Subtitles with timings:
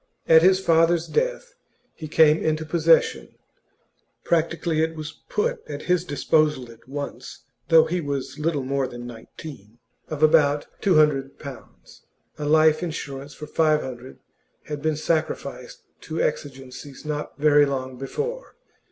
[0.27, 1.53] At his father's death
[1.93, 3.35] he came into possession
[4.23, 9.05] (practically it was put at his disposal at once, though he was little more than
[9.05, 9.77] nineteen)
[10.07, 12.01] of about two hundred pounds
[12.39, 14.17] a life insurance for five hundred
[14.63, 18.55] had been sacrificed to exigencies not very long before.